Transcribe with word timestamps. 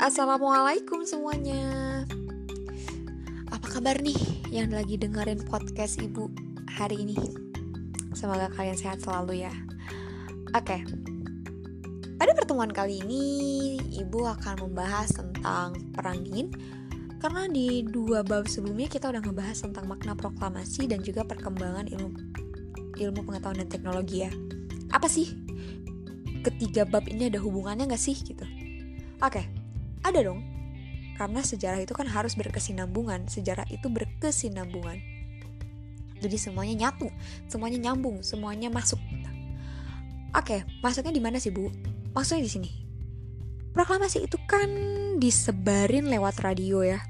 Assalamualaikum 0.00 1.04
semuanya. 1.04 1.60
Apa 3.52 3.68
kabar 3.68 4.00
nih 4.00 4.16
yang 4.48 4.72
lagi 4.72 4.96
dengerin 4.96 5.44
podcast 5.44 6.00
ibu 6.00 6.32
hari 6.72 7.04
ini? 7.04 7.20
Semoga 8.16 8.48
kalian 8.56 8.80
sehat 8.80 9.04
selalu 9.04 9.44
ya. 9.44 9.52
Oke. 10.56 10.88
Pada 12.16 12.32
pertemuan 12.32 12.72
kali 12.72 13.04
ini 13.04 13.24
ibu 14.00 14.24
akan 14.24 14.72
membahas 14.72 15.12
tentang 15.12 15.76
perang 15.92 16.24
dingin. 16.24 16.48
Karena 17.20 17.44
di 17.52 17.84
dua 17.84 18.24
bab 18.24 18.48
sebelumnya 18.48 18.88
kita 18.88 19.12
udah 19.12 19.20
ngebahas 19.20 19.68
tentang 19.68 19.84
makna 19.84 20.16
proklamasi 20.16 20.88
dan 20.88 21.04
juga 21.04 21.28
perkembangan 21.28 21.92
ilmu 21.92 22.08
ilmu 22.96 23.20
pengetahuan 23.20 23.60
dan 23.60 23.68
teknologi 23.68 24.24
ya. 24.24 24.32
Apa 24.96 25.12
sih 25.12 25.28
ketiga 26.40 26.88
bab 26.88 27.04
ini 27.04 27.28
ada 27.28 27.36
hubungannya 27.36 27.84
gak 27.84 28.00
sih 28.00 28.16
gitu? 28.16 28.48
Oke, 29.20 29.59
ada 30.04 30.20
dong. 30.24 30.40
Karena 31.20 31.44
sejarah 31.44 31.84
itu 31.84 31.92
kan 31.92 32.08
harus 32.08 32.32
berkesinambungan, 32.32 33.28
sejarah 33.28 33.68
itu 33.68 33.92
berkesinambungan. 33.92 34.96
Jadi 36.20 36.36
semuanya 36.36 36.88
nyatu, 36.88 37.08
semuanya 37.48 37.90
nyambung, 37.90 38.20
semuanya 38.20 38.68
masuk. 38.68 39.00
Oke, 40.36 40.62
masuknya 40.80 41.12
di 41.12 41.22
mana 41.22 41.42
sih, 41.42 41.50
Bu? 41.50 41.68
Maksudnya 42.12 42.44
di 42.44 42.52
sini. 42.52 42.70
Proklamasi 43.74 44.26
itu 44.28 44.38
kan 44.46 44.68
disebarin 45.18 46.06
lewat 46.06 46.40
radio 46.44 46.82
ya. 46.86 47.00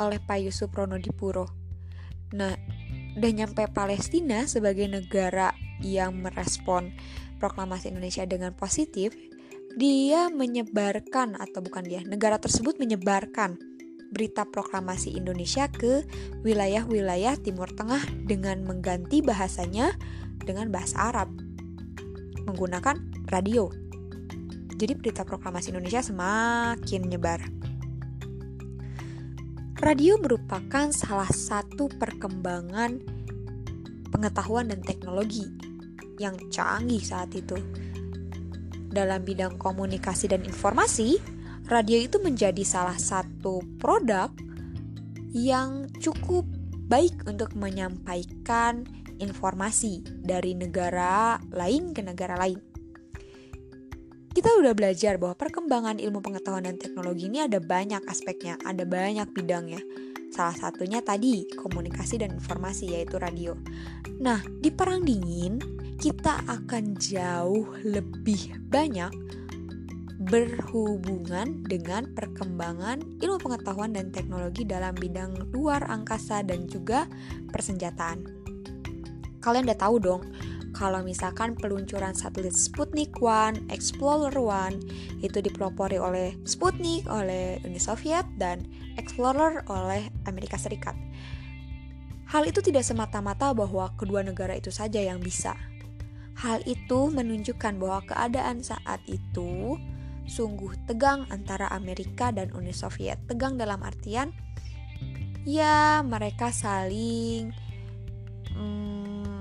Oleh 0.00 0.22
Pak 0.22 0.38
Yusuf 0.40 0.72
Ronodipuro. 0.72 1.48
Nah, 2.32 2.54
udah 3.18 3.30
nyampe 3.34 3.66
Palestina 3.74 4.46
sebagai 4.46 4.86
negara 4.86 5.52
yang 5.82 6.20
merespon 6.20 6.94
proklamasi 7.40 7.90
Indonesia 7.90 8.24
dengan 8.28 8.52
positif, 8.54 9.16
dia 9.78 10.30
menyebarkan 10.30 11.38
atau 11.38 11.62
bukan 11.62 11.86
dia, 11.86 12.02
negara 12.02 12.38
tersebut 12.42 12.78
menyebarkan 12.82 13.58
berita 14.10 14.42
proklamasi 14.42 15.14
Indonesia 15.14 15.70
ke 15.70 16.02
wilayah-wilayah 16.42 17.38
Timur 17.38 17.70
Tengah 17.70 18.02
dengan 18.26 18.66
mengganti 18.66 19.22
bahasanya 19.22 19.94
dengan 20.42 20.74
bahasa 20.74 21.14
Arab 21.14 21.30
menggunakan 22.42 22.98
radio. 23.30 23.70
Jadi 24.74 24.96
berita 24.98 25.22
proklamasi 25.22 25.70
Indonesia 25.70 26.02
semakin 26.02 27.00
menyebar. 27.06 27.40
Radio 29.80 30.20
merupakan 30.20 30.92
salah 30.92 31.30
satu 31.30 31.88
perkembangan 31.88 33.00
pengetahuan 34.12 34.68
dan 34.68 34.84
teknologi 34.84 35.48
yang 36.20 36.36
canggih 36.52 37.00
saat 37.00 37.32
itu 37.32 37.56
dalam 38.90 39.22
bidang 39.22 39.56
komunikasi 39.56 40.30
dan 40.30 40.42
informasi, 40.42 41.22
radio 41.70 41.96
itu 42.02 42.18
menjadi 42.18 42.62
salah 42.66 42.98
satu 42.98 43.62
produk 43.78 44.28
yang 45.30 45.86
cukup 46.02 46.42
baik 46.90 47.14
untuk 47.30 47.54
menyampaikan 47.54 48.82
informasi 49.22 50.02
dari 50.26 50.58
negara 50.58 51.38
lain 51.54 51.94
ke 51.94 52.02
negara 52.02 52.34
lain. 52.34 52.58
Kita 54.30 54.46
udah 54.58 54.74
belajar 54.74 55.18
bahwa 55.18 55.34
perkembangan 55.34 55.98
ilmu 55.98 56.22
pengetahuan 56.22 56.66
dan 56.66 56.78
teknologi 56.78 57.26
ini 57.26 57.46
ada 57.46 57.58
banyak 57.58 58.02
aspeknya, 58.06 58.58
ada 58.62 58.86
banyak 58.86 59.26
bidangnya. 59.30 59.82
Salah 60.30 60.54
satunya 60.54 61.02
tadi 61.02 61.50
komunikasi 61.58 62.22
dan 62.22 62.38
informasi 62.38 62.94
yaitu 62.94 63.18
radio. 63.18 63.58
Nah, 64.22 64.38
di 64.62 64.70
perang 64.70 65.02
dingin 65.02 65.58
kita 66.00 66.40
akan 66.48 66.96
jauh 66.96 67.76
lebih 67.84 68.56
banyak 68.72 69.12
berhubungan 70.32 71.60
dengan 71.68 72.08
perkembangan 72.16 73.04
ilmu 73.20 73.36
pengetahuan 73.36 73.92
dan 73.92 74.08
teknologi 74.08 74.64
dalam 74.64 74.96
bidang 74.96 75.52
luar 75.52 75.84
angkasa 75.92 76.40
dan 76.40 76.64
juga 76.72 77.04
persenjataan. 77.52 78.24
Kalian 79.44 79.68
udah 79.68 79.76
tahu 79.76 79.96
dong, 80.00 80.24
kalau 80.72 81.04
misalkan 81.04 81.52
peluncuran 81.52 82.16
satelit 82.16 82.56
Sputnik 82.56 83.12
1, 83.20 83.68
Explorer 83.68 84.32
1 84.32 85.20
itu 85.20 85.38
dipelopori 85.44 86.00
oleh 86.00 86.32
Sputnik 86.48 87.04
oleh 87.12 87.60
Uni 87.60 87.76
Soviet 87.76 88.24
dan 88.40 88.64
Explorer 88.96 89.68
oleh 89.68 90.08
Amerika 90.24 90.56
Serikat. 90.56 90.96
Hal 92.32 92.48
itu 92.48 92.64
tidak 92.64 92.88
semata-mata 92.88 93.52
bahwa 93.52 93.92
kedua 94.00 94.24
negara 94.24 94.56
itu 94.56 94.72
saja 94.72 95.02
yang 95.02 95.18
bisa, 95.18 95.58
Hal 96.40 96.64
itu 96.64 97.12
menunjukkan 97.12 97.76
bahwa 97.76 98.00
keadaan 98.08 98.64
saat 98.64 99.04
itu 99.04 99.76
sungguh 100.24 100.72
tegang 100.88 101.28
antara 101.28 101.68
Amerika 101.68 102.32
dan 102.32 102.48
Uni 102.56 102.72
Soviet. 102.72 103.20
Tegang 103.28 103.60
dalam 103.60 103.84
artian 103.84 104.32
ya 105.44 106.00
mereka 106.00 106.48
saling 106.48 107.52
mm, 108.56 109.40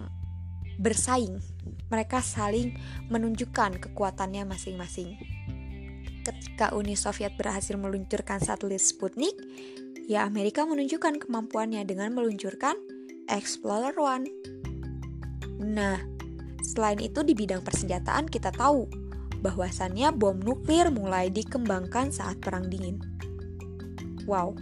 bersaing. 0.83 1.39
Mereka 1.87 2.19
saling 2.19 2.75
menunjukkan 3.07 3.79
kekuatannya 3.79 4.43
masing-masing. 4.45 5.15
Ketika 6.21 6.75
Uni 6.75 6.93
Soviet 6.99 7.33
berhasil 7.39 7.73
meluncurkan 7.79 8.43
satelit 8.43 8.83
Sputnik, 8.83 9.33
ya 10.05 10.27
Amerika 10.27 10.67
menunjukkan 10.67 11.25
kemampuannya 11.25 11.81
dengan 11.87 12.13
meluncurkan 12.13 12.77
Explorer 13.25 13.97
One. 13.97 14.29
Nah, 15.65 15.97
Selain 16.69 17.01
itu 17.01 17.25
di 17.25 17.33
bidang 17.33 17.65
persenjataan 17.65 18.29
kita 18.29 18.53
tahu 18.53 18.85
bahwasannya 19.41 20.13
bom 20.13 20.37
nuklir 20.37 20.93
mulai 20.93 21.33
dikembangkan 21.33 22.13
saat 22.13 22.37
perang 22.37 22.69
dingin. 22.69 23.01
Wow, 24.29 24.53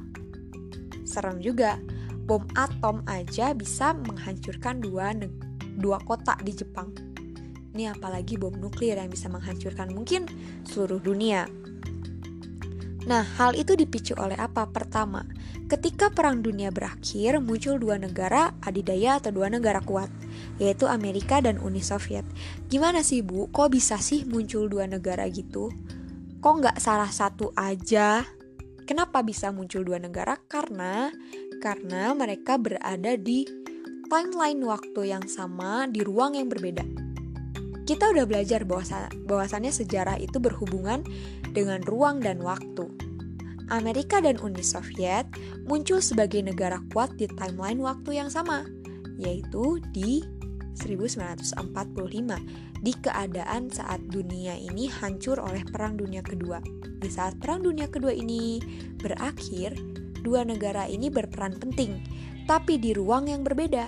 serem 1.03 1.43
juga. 1.43 1.75
Bom 2.23 2.47
atom 2.55 3.03
aja 3.07 3.51
bisa 3.51 3.91
menghancurkan 3.91 4.79
dua 4.79 5.11
dua 5.75 5.99
kota 6.03 6.39
di 6.43 6.55
Jepang. 6.55 6.95
Ini 7.75 7.91
apalagi 7.91 8.39
bom 8.39 8.55
nuklir 8.55 8.95
yang 8.95 9.11
bisa 9.11 9.27
menghancurkan 9.27 9.91
mungkin 9.91 10.23
seluruh 10.63 11.03
dunia. 11.03 11.43
Nah, 13.07 13.23
hal 13.39 13.55
itu 13.55 13.71
dipicu 13.79 14.11
oleh 14.19 14.35
apa? 14.35 14.67
Pertama, 14.67 15.23
ketika 15.71 16.11
Perang 16.11 16.43
Dunia 16.43 16.75
berakhir, 16.75 17.39
muncul 17.39 17.79
dua 17.79 17.95
negara 17.95 18.51
adidaya 18.59 19.23
atau 19.23 19.31
dua 19.31 19.47
negara 19.47 19.79
kuat 19.79 20.11
yaitu 20.59 20.85
Amerika 20.91 21.39
dan 21.39 21.55
Uni 21.63 21.79
Soviet. 21.79 22.27
Gimana 22.67 23.07
sih 23.07 23.23
Bu, 23.23 23.47
kok 23.47 23.71
bisa 23.71 23.95
sih 23.95 24.27
muncul 24.27 24.67
dua 24.67 24.91
negara 24.91 25.23
gitu? 25.31 25.71
Kok 26.43 26.53
nggak 26.59 26.77
salah 26.83 27.07
satu 27.07 27.55
aja? 27.55 28.27
Kenapa 28.83 29.23
bisa 29.23 29.55
muncul 29.55 29.87
dua 29.87 30.03
negara? 30.03 30.35
Karena 30.43 31.07
karena 31.63 32.11
mereka 32.11 32.59
berada 32.59 33.15
di 33.15 33.47
timeline 34.11 34.61
waktu 34.67 35.15
yang 35.15 35.25
sama 35.31 35.87
di 35.87 36.03
ruang 36.03 36.35
yang 36.35 36.51
berbeda. 36.51 37.06
Kita 37.87 38.11
udah 38.11 38.27
belajar 38.27 38.67
bahwasannya 38.67 39.71
sejarah 39.71 40.19
itu 40.19 40.43
berhubungan 40.43 41.07
dengan 41.55 41.79
ruang 41.87 42.19
dan 42.19 42.43
waktu. 42.43 42.83
Amerika 43.71 44.19
dan 44.19 44.35
Uni 44.43 44.59
Soviet 44.59 45.23
muncul 45.63 46.03
sebagai 46.03 46.43
negara 46.43 46.83
kuat 46.91 47.15
di 47.15 47.31
timeline 47.31 47.79
waktu 47.79 48.19
yang 48.19 48.27
sama, 48.27 48.67
yaitu 49.15 49.79
di 49.95 50.19
1945 50.75 51.63
di 52.83 52.93
keadaan 52.99 53.71
saat 53.71 54.03
dunia 54.11 54.59
ini 54.59 54.91
hancur 54.91 55.39
oleh 55.39 55.63
Perang 55.71 55.95
Dunia 55.95 56.19
Kedua. 56.19 56.59
Di 56.99 57.07
saat 57.07 57.39
Perang 57.39 57.63
Dunia 57.63 57.87
Kedua 57.87 58.11
ini 58.11 58.59
berakhir, 58.99 59.79
dua 60.27 60.43
negara 60.43 60.91
ini 60.91 61.07
berperan 61.07 61.55
penting, 61.55 62.03
tapi 62.51 62.75
di 62.79 62.91
ruang 62.91 63.31
yang 63.31 63.47
berbeda, 63.47 63.87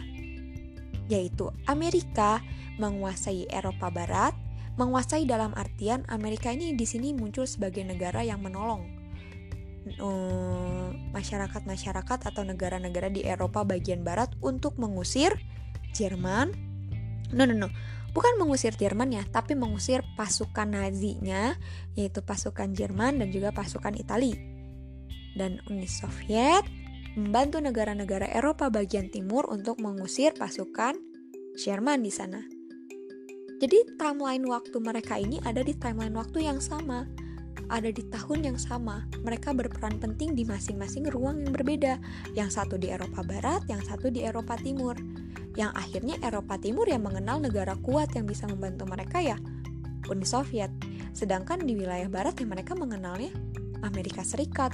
yaitu 1.10 1.50
Amerika 1.66 2.40
menguasai 2.78 3.50
Eropa 3.50 3.90
Barat, 3.92 4.38
menguasai 4.80 5.28
dalam 5.28 5.52
artian 5.58 6.06
Amerika 6.08 6.54
ini 6.54 6.78
di 6.78 6.86
sini 6.88 7.12
muncul 7.12 7.44
sebagai 7.44 7.84
negara 7.84 8.24
yang 8.24 8.40
menolong 8.40 8.88
eh, 9.90 10.90
masyarakat-masyarakat 11.12 12.20
atau 12.30 12.44
negara-negara 12.46 13.12
di 13.12 13.26
Eropa 13.26 13.66
bagian 13.68 14.06
barat 14.06 14.32
untuk 14.40 14.78
mengusir 14.78 15.36
Jerman, 15.90 16.70
No, 17.30 17.46
no, 17.46 17.54
no. 17.54 17.70
Bukan 18.10 18.42
mengusir 18.42 18.74
Jerman 18.74 19.14
ya, 19.14 19.22
tapi 19.30 19.54
mengusir 19.54 20.02
pasukan 20.18 20.66
Nazi-nya, 20.66 21.62
yaitu 21.94 22.26
pasukan 22.26 22.74
Jerman 22.74 23.22
dan 23.22 23.30
juga 23.30 23.54
pasukan 23.54 23.94
Italia. 23.94 24.34
Dan 25.38 25.62
Uni 25.70 25.86
Soviet 25.86 26.66
membantu 27.20 27.60
negara-negara 27.60 28.32
Eropa 28.32 28.72
bagian 28.72 29.12
timur 29.12 29.44
untuk 29.52 29.84
mengusir 29.84 30.32
pasukan 30.40 30.96
Jerman 31.60 32.00
di 32.00 32.12
sana. 32.14 32.40
Jadi 33.60 34.00
timeline 34.00 34.48
waktu 34.48 34.80
mereka 34.80 35.20
ini 35.20 35.44
ada 35.44 35.60
di 35.60 35.76
timeline 35.76 36.16
waktu 36.16 36.48
yang 36.48 36.64
sama, 36.64 37.04
ada 37.68 37.92
di 37.92 38.08
tahun 38.08 38.48
yang 38.48 38.56
sama. 38.56 39.04
Mereka 39.20 39.52
berperan 39.52 40.00
penting 40.00 40.32
di 40.40 40.48
masing-masing 40.48 41.12
ruang 41.12 41.44
yang 41.44 41.52
berbeda. 41.52 42.00
Yang 42.32 42.56
satu 42.56 42.80
di 42.80 42.88
Eropa 42.88 43.20
Barat, 43.28 43.68
yang 43.68 43.84
satu 43.84 44.08
di 44.08 44.24
Eropa 44.24 44.56
Timur 44.56 44.96
yang 45.60 45.76
akhirnya 45.76 46.16
Eropa 46.24 46.56
Timur 46.56 46.88
yang 46.88 47.04
mengenal 47.04 47.44
negara 47.44 47.76
kuat 47.84 48.16
yang 48.16 48.24
bisa 48.24 48.48
membantu 48.48 48.88
mereka 48.88 49.20
ya 49.20 49.36
Uni 50.08 50.24
Soviet. 50.24 50.72
sedangkan 51.10 51.66
di 51.66 51.74
wilayah 51.76 52.08
barat 52.08 52.38
yang 52.40 52.54
mereka 52.54 52.78
mengenalnya 52.78 53.34
Amerika 53.82 54.24
Serikat. 54.24 54.72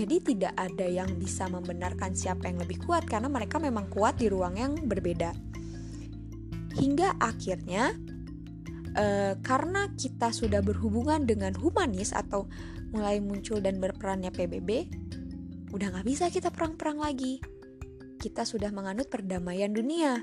Jadi 0.00 0.16
tidak 0.32 0.56
ada 0.56 0.88
yang 0.88 1.20
bisa 1.20 1.44
membenarkan 1.44 2.16
siapa 2.16 2.48
yang 2.48 2.56
lebih 2.56 2.80
kuat 2.88 3.04
karena 3.04 3.28
mereka 3.28 3.60
memang 3.60 3.92
kuat 3.92 4.16
di 4.16 4.32
ruang 4.32 4.56
yang 4.56 4.72
berbeda. 4.88 5.36
Hingga 6.72 7.20
akhirnya 7.20 7.92
e, 8.96 9.36
karena 9.44 9.92
kita 10.00 10.32
sudah 10.32 10.64
berhubungan 10.64 11.28
dengan 11.28 11.52
humanis 11.52 12.16
atau 12.16 12.48
mulai 12.96 13.20
muncul 13.20 13.60
dan 13.60 13.76
berperannya 13.76 14.32
PBB, 14.32 14.88
udah 15.68 15.92
nggak 15.92 16.08
bisa 16.08 16.32
kita 16.32 16.48
perang-perang 16.48 17.04
lagi. 17.04 17.36
Kita 18.16 18.48
sudah 18.48 18.72
menganut 18.72 19.12
perdamaian 19.12 19.68
dunia. 19.68 20.16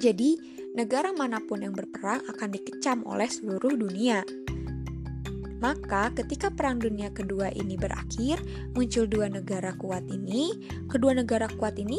Jadi, 0.00 0.40
negara 0.72 1.12
mana 1.12 1.36
pun 1.44 1.60
yang 1.60 1.76
berperang 1.76 2.24
akan 2.24 2.48
dikecam 2.48 3.04
oleh 3.04 3.28
seluruh 3.28 3.76
dunia. 3.76 4.24
Maka 5.58 6.14
ketika 6.14 6.54
Perang 6.54 6.78
Dunia 6.78 7.10
Kedua 7.10 7.50
ini 7.50 7.74
berakhir, 7.74 8.38
muncul 8.78 9.10
dua 9.10 9.26
negara 9.26 9.74
kuat 9.74 10.06
ini. 10.06 10.54
Kedua 10.86 11.18
negara 11.18 11.50
kuat 11.50 11.78
ini 11.82 11.98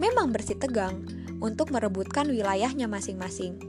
memang 0.00 0.32
bersih 0.32 0.56
tegang 0.56 1.04
untuk 1.44 1.68
merebutkan 1.68 2.24
wilayahnya 2.32 2.88
masing-masing. 2.88 3.60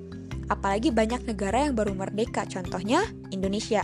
Apalagi 0.48 0.94
banyak 0.94 1.26
negara 1.28 1.68
yang 1.68 1.76
baru 1.76 1.92
merdeka, 1.92 2.48
contohnya 2.48 3.04
Indonesia. 3.36 3.84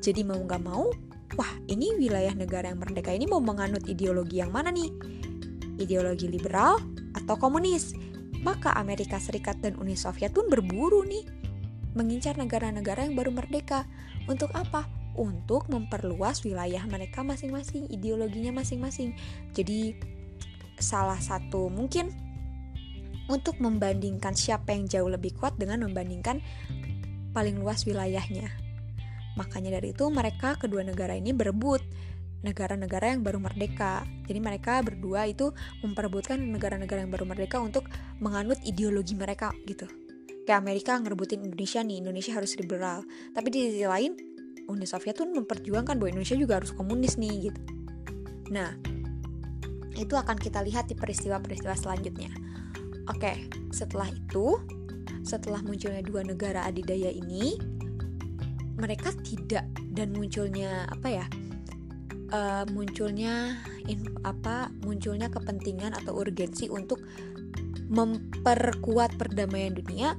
Jadi 0.00 0.24
mau 0.24 0.40
nggak 0.40 0.62
mau, 0.64 0.88
wah 1.36 1.52
ini 1.68 1.94
wilayah 2.00 2.32
negara 2.32 2.72
yang 2.72 2.80
merdeka 2.80 3.12
ini 3.12 3.28
mau 3.28 3.38
menganut 3.38 3.84
ideologi 3.86 4.40
yang 4.40 4.50
mana 4.50 4.72
nih? 4.72 4.90
Ideologi 5.76 6.26
liberal 6.26 6.80
atau 7.14 7.36
komunis? 7.36 7.92
Maka 8.40 8.72
Amerika 8.80 9.20
Serikat 9.20 9.60
dan 9.60 9.76
Uni 9.76 9.92
Soviet 9.94 10.32
pun 10.32 10.48
berburu 10.48 11.04
nih 11.04 11.28
mengincar 11.92 12.40
negara-negara 12.40 13.04
yang 13.04 13.14
baru 13.18 13.30
merdeka. 13.34 13.84
Untuk 14.30 14.54
apa? 14.54 14.86
Untuk 15.18 15.66
memperluas 15.66 16.46
wilayah 16.46 16.86
mereka 16.86 17.26
masing-masing, 17.26 17.90
ideologinya 17.90 18.62
masing-masing. 18.62 19.18
Jadi 19.50 19.98
salah 20.78 21.18
satu 21.18 21.66
mungkin 21.66 22.14
untuk 23.26 23.58
membandingkan 23.58 24.38
siapa 24.38 24.70
yang 24.70 24.86
jauh 24.86 25.10
lebih 25.10 25.34
kuat 25.34 25.58
dengan 25.58 25.82
membandingkan 25.82 26.38
paling 27.34 27.58
luas 27.58 27.82
wilayahnya. 27.90 28.46
Makanya 29.34 29.82
dari 29.82 29.90
itu 29.90 30.06
mereka 30.06 30.54
kedua 30.54 30.86
negara 30.86 31.18
ini 31.18 31.34
berebut 31.34 31.82
negara-negara 32.40 33.12
yang 33.12 33.26
baru 33.26 33.42
merdeka. 33.42 34.06
Jadi 34.30 34.38
mereka 34.40 34.80
berdua 34.80 35.26
itu 35.26 35.52
memperebutkan 35.82 36.38
negara-negara 36.38 37.02
yang 37.02 37.12
baru 37.12 37.26
merdeka 37.26 37.58
untuk 37.58 37.84
menganut 38.22 38.56
ideologi 38.62 39.12
mereka 39.18 39.52
gitu 39.68 39.99
kayak 40.50 40.66
Amerika 40.66 40.98
ngerebutin 40.98 41.46
Indonesia 41.46 41.78
nih 41.78 42.02
Indonesia 42.02 42.34
harus 42.34 42.58
liberal. 42.58 43.06
Tapi 43.30 43.54
di 43.54 43.70
sisi 43.70 43.86
lain 43.86 44.18
Uni 44.66 44.82
Soviet 44.82 45.14
tuh 45.14 45.30
memperjuangkan 45.30 45.94
bahwa 45.94 46.10
Indonesia 46.10 46.34
juga 46.34 46.58
harus 46.58 46.74
komunis 46.74 47.14
nih 47.22 47.54
gitu. 47.54 47.60
Nah 48.50 48.74
itu 49.94 50.10
akan 50.18 50.34
kita 50.34 50.66
lihat 50.66 50.90
di 50.90 50.98
peristiwa-peristiwa 50.98 51.78
selanjutnya. 51.78 52.34
Oke 53.06 53.46
setelah 53.70 54.10
itu 54.10 54.58
setelah 55.22 55.62
munculnya 55.62 56.02
dua 56.02 56.26
negara 56.26 56.66
adidaya 56.66 57.14
ini 57.14 57.54
mereka 58.74 59.14
tidak 59.22 59.70
dan 59.94 60.10
munculnya 60.10 60.90
apa 60.90 61.08
ya 61.14 61.26
uh, 62.34 62.66
munculnya 62.74 63.54
in, 63.86 64.02
apa 64.26 64.66
munculnya 64.82 65.30
kepentingan 65.30 65.94
atau 65.94 66.18
urgensi 66.18 66.66
untuk 66.66 66.98
memperkuat 67.90 69.14
perdamaian 69.14 69.74
dunia 69.74 70.18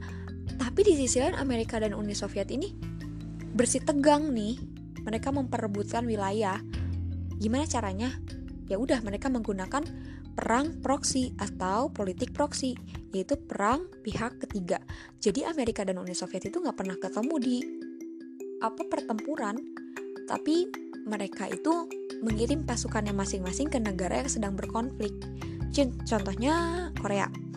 tapi 0.58 0.88
di 0.88 0.94
sisi 0.98 1.20
lain 1.20 1.38
Amerika 1.38 1.78
dan 1.78 1.94
Uni 1.94 2.16
Soviet 2.16 2.50
ini 2.52 2.72
bersih 3.56 3.84
tegang 3.84 4.32
nih. 4.32 4.58
Mereka 5.02 5.34
memperebutkan 5.34 6.06
wilayah. 6.06 6.62
Gimana 7.42 7.66
caranya? 7.66 8.14
Ya 8.70 8.78
udah 8.78 9.02
mereka 9.02 9.28
menggunakan 9.34 9.82
perang 10.32 10.80
proksi 10.80 11.36
atau 11.36 11.92
politik 11.92 12.32
proksi, 12.32 12.78
yaitu 13.12 13.36
perang 13.36 13.90
pihak 14.06 14.40
ketiga. 14.46 14.80
Jadi 15.20 15.44
Amerika 15.44 15.84
dan 15.84 16.00
Uni 16.00 16.16
Soviet 16.16 16.48
itu 16.48 16.62
nggak 16.62 16.78
pernah 16.78 16.96
ketemu 16.96 17.36
di 17.42 17.58
apa 18.62 18.86
pertempuran, 18.88 19.58
tapi 20.30 20.70
mereka 21.04 21.50
itu 21.50 21.90
mengirim 22.22 22.64
pasukannya 22.64 23.12
masing-masing 23.12 23.68
ke 23.74 23.82
negara 23.82 24.22
yang 24.22 24.30
sedang 24.30 24.54
berkonflik. 24.54 25.14
Contohnya 26.06 26.88
Korea. 27.02 27.51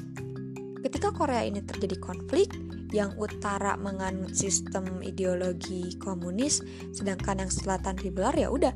Ketika 0.84 1.16
Korea 1.16 1.40
ini 1.48 1.64
terjadi 1.64 1.96
konflik, 1.96 2.52
yang 2.94 3.16
utara 3.18 3.74
menganut 3.74 4.38
sistem 4.38 5.02
ideologi 5.02 5.98
komunis 5.98 6.62
sedangkan 6.94 7.42
yang 7.42 7.50
selatan 7.50 7.98
liberal 7.98 8.30
ya 8.38 8.46
udah 8.46 8.70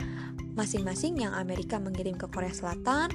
masing-masing 0.59 1.23
yang 1.23 1.31
Amerika 1.39 1.79
mengirim 1.79 2.19
ke 2.19 2.27
Korea 2.27 2.51
Selatan 2.51 3.15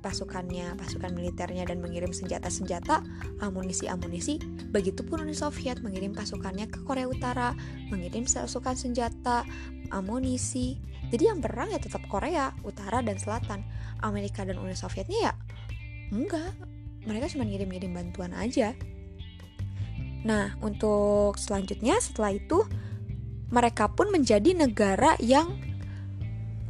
pasukannya, 0.00 0.80
pasukan 0.80 1.12
militernya 1.12 1.68
dan 1.68 1.84
mengirim 1.84 2.08
senjata-senjata, 2.08 3.04
amunisi-amunisi. 3.44 4.40
Begitupun 4.72 5.28
Uni 5.28 5.36
Soviet 5.36 5.84
mengirim 5.84 6.16
pasukannya 6.16 6.72
ke 6.72 6.80
Korea 6.88 7.04
Utara, 7.04 7.52
mengirim 7.92 8.24
pasukan 8.24 8.80
senjata, 8.80 9.44
amunisi. 9.92 10.80
Jadi 11.12 11.28
yang 11.28 11.44
perang 11.44 11.68
ya 11.68 11.76
tetap 11.76 12.00
Korea 12.08 12.48
Utara 12.64 13.04
dan 13.04 13.20
Selatan. 13.20 13.60
Amerika 14.00 14.40
dan 14.48 14.56
Uni 14.56 14.72
Sovietnya 14.72 15.20
ya 15.20 15.32
enggak. 16.16 16.79
Mereka 17.04 17.32
cuma 17.36 17.48
ngirim-ngirim 17.48 17.92
bantuan 17.92 18.32
aja. 18.36 18.76
Nah, 20.24 20.56
untuk 20.60 21.40
selanjutnya 21.40 21.96
setelah 22.00 22.36
itu 22.36 22.64
mereka 23.48 23.88
pun 23.88 24.12
menjadi 24.12 24.52
negara 24.52 25.16
yang 25.18 25.56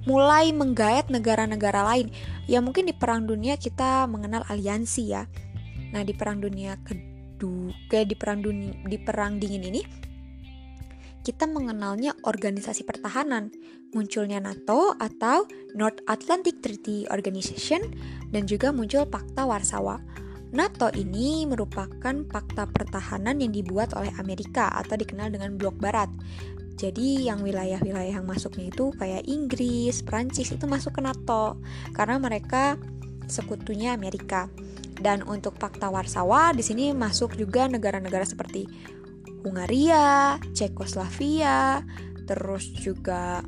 mulai 0.08 0.54
menggayat 0.54 1.10
negara-negara 1.12 1.84
lain. 1.84 2.08
Ya 2.46 2.62
mungkin 2.62 2.88
di 2.88 2.94
perang 2.94 3.26
dunia 3.26 3.58
kita 3.58 4.06
mengenal 4.06 4.46
aliansi 4.48 5.04
ya. 5.12 5.26
Nah, 5.90 6.06
di 6.06 6.14
perang 6.14 6.38
dunia 6.38 6.78
kedua 6.86 7.74
kayak 7.88 8.12
di 8.12 8.16
perang 8.20 8.44
dunia 8.44 8.76
di 8.84 8.98
perang 9.00 9.40
dingin 9.40 9.64
ini 9.64 9.80
kita 11.20 11.44
mengenalnya 11.44 12.16
organisasi 12.24 12.88
pertahanan, 12.88 13.52
munculnya 13.92 14.40
NATO 14.40 14.96
atau 14.96 15.44
North 15.76 16.00
Atlantic 16.08 16.64
Treaty 16.64 17.04
Organization 17.12 17.84
dan 18.32 18.48
juga 18.48 18.72
muncul 18.72 19.04
Pakta 19.04 19.44
Warsawa. 19.44 20.00
NATO 20.50 20.90
ini 20.98 21.46
merupakan 21.46 22.14
fakta 22.26 22.66
pertahanan 22.66 23.38
yang 23.38 23.54
dibuat 23.54 23.94
oleh 23.94 24.10
Amerika 24.18 24.66
atau 24.74 24.98
dikenal 24.98 25.30
dengan 25.30 25.54
blok 25.54 25.78
barat. 25.78 26.10
Jadi 26.74 27.28
yang 27.28 27.46
wilayah-wilayah 27.46 28.18
yang 28.18 28.26
masuknya 28.26 28.72
itu 28.72 28.90
kayak 28.98 29.28
Inggris, 29.30 30.02
Prancis 30.02 30.50
itu 30.50 30.66
masuk 30.66 30.98
ke 30.98 31.00
NATO 31.04 31.60
karena 31.94 32.18
mereka 32.18 32.80
sekutunya 33.30 33.94
Amerika. 33.94 34.50
Dan 35.00 35.24
untuk 35.24 35.56
Fakta 35.56 35.88
Warsawa 35.88 36.52
di 36.52 36.60
sini 36.60 36.92
masuk 36.92 37.32
juga 37.38 37.64
negara-negara 37.64 38.26
seperti 38.26 38.68
Hungaria, 39.44 40.36
Cekoslovakia, 40.52 41.84
terus 42.28 42.70
juga 42.76 43.40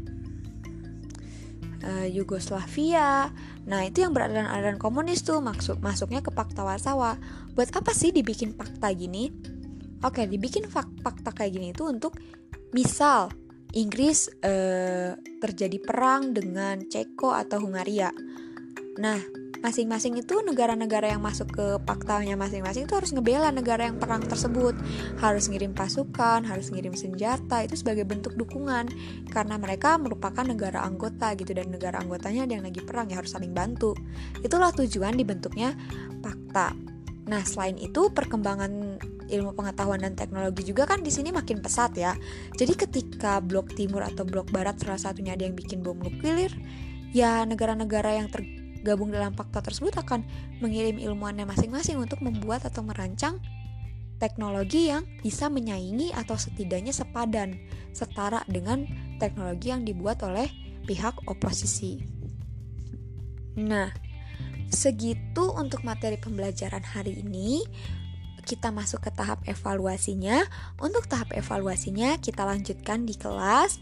uh, 1.82 2.06
Yugoslavia. 2.08 3.30
Nah, 3.62 3.80
itu 3.87 4.02
yang 4.02 4.11
beraliran-aliran 4.11 4.78
komunis 4.80 5.22
tuh 5.22 5.38
maksud 5.38 5.78
masuknya 5.84 6.25
ke 6.25 6.34
Pakta 6.34 6.66
Warsawa. 6.66 7.18
Buat 7.54 7.75
apa 7.76 7.94
sih 7.94 8.11
dibikin 8.11 8.56
fakta 8.58 8.90
gini? 8.90 9.30
Oke, 10.02 10.26
dibikin 10.26 10.66
fakta 10.66 11.30
kayak 11.30 11.52
gini 11.54 11.70
itu 11.70 11.87
untuk 11.87 12.18
misal 12.75 13.30
Inggris 13.72 14.28
uh, 14.42 15.14
terjadi 15.40 15.78
perang 15.78 16.34
dengan 16.34 16.82
Ceko 16.90 17.32
atau 17.32 17.62
Hungaria. 17.62 18.11
Nah, 18.99 19.41
masing-masing 19.62 20.19
itu 20.19 20.42
negara-negara 20.42 21.14
yang 21.14 21.23
masuk 21.23 21.54
ke 21.54 21.66
paktanya 21.87 22.35
masing-masing 22.35 22.85
itu 22.85 22.95
harus 22.99 23.14
ngebela 23.14 23.54
negara 23.54 23.87
yang 23.87 23.97
perang 23.97 24.21
tersebut. 24.26 24.75
Harus 25.23 25.47
ngirim 25.47 25.71
pasukan 25.73 26.42
harus 26.42 26.75
ngirim 26.75 26.92
senjata 26.99 27.62
itu 27.62 27.78
sebagai 27.78 28.02
bentuk 28.02 28.35
dukungan. 28.35 28.90
Karena 29.31 29.57
mereka 29.57 29.97
merupakan 29.97 30.42
negara 30.42 30.83
anggota 30.83 31.33
gitu 31.38 31.54
dan 31.54 31.71
negara 31.71 32.02
anggotanya 32.02 32.45
ada 32.45 32.52
yang 32.59 32.66
lagi 32.66 32.83
perang 32.83 33.07
ya 33.09 33.23
harus 33.23 33.33
saling 33.33 33.54
bantu. 33.54 33.95
Itulah 34.42 34.75
tujuan 34.75 35.14
dibentuknya 35.14 35.78
pakta. 36.21 36.75
Nah 37.31 37.47
selain 37.47 37.78
itu 37.78 38.11
perkembangan 38.11 38.99
ilmu 39.31 39.57
pengetahuan 39.57 40.02
dan 40.02 40.12
teknologi 40.19 40.66
juga 40.66 40.85
kan 40.85 41.00
di 41.00 41.09
sini 41.09 41.31
makin 41.31 41.62
pesat 41.62 41.95
ya. 41.95 42.19
Jadi 42.59 42.75
ketika 42.75 43.38
blok 43.38 43.73
timur 43.78 44.02
atau 44.02 44.26
blok 44.26 44.50
barat 44.50 44.76
salah 44.83 44.99
satunya 44.99 45.38
ada 45.38 45.47
yang 45.47 45.54
bikin 45.54 45.81
bom 45.81 45.97
nuklir, 45.97 46.50
ya 47.14 47.47
negara-negara 47.47 48.19
yang 48.19 48.28
ter 48.28 48.45
gabung 48.82 49.14
dalam 49.14 49.32
fakta 49.32 49.62
tersebut 49.62 49.94
akan 49.94 50.26
mengirim 50.58 50.98
ilmuannya 50.98 51.46
masing-masing 51.46 51.98
untuk 51.98 52.20
membuat 52.20 52.66
atau 52.66 52.82
merancang 52.82 53.38
teknologi 54.22 54.86
yang 54.86 55.02
bisa 55.18 55.50
menyaingi 55.50 56.14
atau 56.14 56.38
setidaknya 56.38 56.94
sepadan, 56.94 57.58
setara 57.90 58.46
dengan 58.46 58.86
teknologi 59.18 59.74
yang 59.74 59.82
dibuat 59.82 60.22
oleh 60.22 60.46
pihak 60.86 61.26
oposisi. 61.26 61.98
Nah, 63.58 63.90
segitu 64.70 65.50
untuk 65.58 65.82
materi 65.82 66.22
pembelajaran 66.22 66.86
hari 66.86 67.18
ini. 67.18 67.66
kita 68.42 68.74
masuk 68.74 69.06
ke 69.06 69.10
tahap 69.14 69.38
evaluasinya. 69.46 70.42
Untuk 70.82 71.06
tahap 71.06 71.30
evaluasinya 71.30 72.18
kita 72.18 72.42
lanjutkan 72.42 73.06
di 73.06 73.14
kelas. 73.14 73.78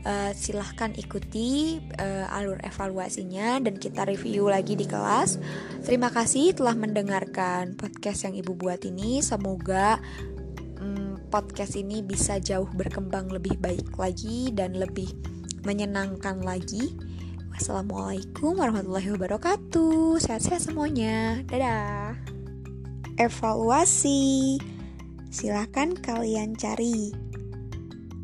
Uh, 0.00 0.32
silahkan 0.32 0.96
ikuti 0.96 1.76
uh, 2.00 2.24
alur 2.32 2.56
evaluasinya 2.64 3.60
dan 3.60 3.76
kita 3.76 4.08
review 4.08 4.48
lagi 4.48 4.72
di 4.72 4.88
kelas. 4.88 5.36
Terima 5.84 6.08
kasih 6.08 6.56
telah 6.56 6.72
mendengarkan 6.72 7.76
podcast 7.76 8.24
yang 8.24 8.32
ibu 8.32 8.56
buat 8.56 8.80
ini. 8.88 9.20
Semoga 9.20 10.00
um, 10.80 11.20
podcast 11.28 11.76
ini 11.76 12.00
bisa 12.00 12.40
jauh 12.40 12.64
berkembang 12.72 13.28
lebih 13.28 13.60
baik 13.60 13.92
lagi 14.00 14.48
dan 14.56 14.72
lebih 14.72 15.12
menyenangkan 15.68 16.40
lagi. 16.40 16.96
Wassalamualaikum 17.52 18.56
warahmatullahi 18.56 19.12
wabarakatuh. 19.12 20.16
Sehat-sehat 20.16 20.64
semuanya. 20.64 21.44
Dadah 21.44 22.16
evaluasi. 23.20 24.56
Silahkan 25.28 25.92
kalian 25.92 26.56
cari. 26.56 27.12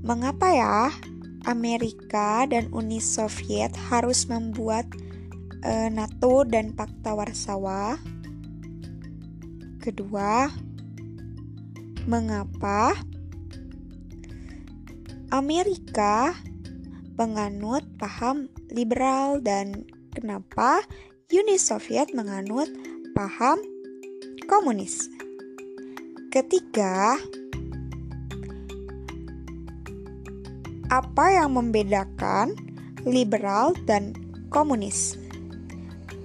Mengapa 0.00 0.48
ya 0.56 0.88
Amerika 1.47 2.45
dan 2.50 2.67
Uni 2.75 2.99
Soviet 2.99 3.71
harus 3.88 4.26
membuat 4.26 4.85
uh, 5.62 5.88
NATO 5.88 6.43
dan 6.43 6.75
Pakta 6.75 7.15
Warsawa? 7.15 7.97
Kedua, 9.79 10.50
mengapa 12.11 12.99
Amerika 15.31 16.35
menganut 17.15 17.87
paham 17.97 18.50
liberal 18.75 19.38
dan 19.38 19.87
kenapa 20.15 20.83
Uni 21.31 21.59
Soviet 21.59 22.11
menganut 22.15 22.71
paham 23.15 23.59
komunis. 24.47 25.11
Ketiga, 26.31 27.19
apa 30.87 31.35
yang 31.35 31.59
membedakan 31.59 32.55
liberal 33.02 33.75
dan 33.87 34.14
komunis? 34.50 35.19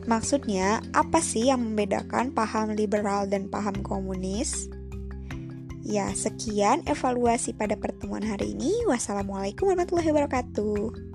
Maksudnya, 0.06 0.82
apa 0.98 1.22
sih 1.22 1.50
yang 1.50 1.62
membedakan 1.62 2.34
paham 2.34 2.74
liberal 2.74 3.30
dan 3.30 3.50
paham 3.50 3.86
komunis? 3.86 4.70
Ya, 5.82 6.14
sekian 6.14 6.86
evaluasi 6.86 7.58
pada 7.58 7.78
pertemuan 7.78 8.26
hari 8.26 8.54
ini. 8.54 8.86
Wassalamualaikum 8.86 9.70
warahmatullahi 9.70 10.10
wabarakatuh. 10.14 11.11